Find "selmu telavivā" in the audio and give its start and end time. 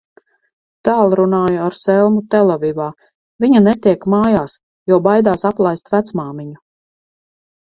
1.79-2.87